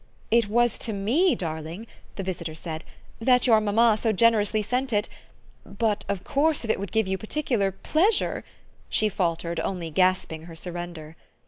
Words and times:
"It 0.31 0.47
was 0.49 0.79
to 0.79 0.93
ME, 0.93 1.35
darling," 1.35 1.85
the 2.15 2.23
visitor 2.23 2.55
said, 2.55 2.83
"that 3.19 3.45
your 3.45 3.61
mamma 3.61 3.99
so 4.01 4.11
generously 4.11 4.63
sent 4.63 4.91
it; 4.91 5.07
but 5.63 6.05
of 6.09 6.23
course 6.23 6.63
if 6.63 6.71
it 6.71 6.79
would 6.79 6.91
give 6.91 7.07
you 7.07 7.19
particular 7.19 7.71
pleasure" 7.71 8.43
she 8.89 9.09
faltered, 9.09 9.59
only 9.59 9.91
gasping 9.91 10.45
her 10.45 10.55
surrender. 10.55 11.15